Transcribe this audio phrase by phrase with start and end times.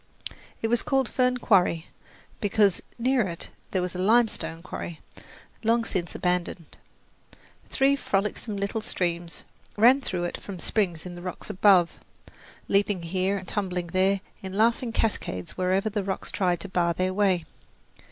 [0.63, 1.89] It was called Fern Quarry,
[2.39, 4.99] because near it there was a limestone quarry,
[5.61, 6.75] long since abandoned.
[7.69, 9.43] Three frolicsome little streams
[9.77, 11.91] ran through it from springs in the rocks above,
[12.67, 17.13] leaping here and tumbling there in laughing cascades wherever the rocks tried to bar their
[17.13, 17.45] way.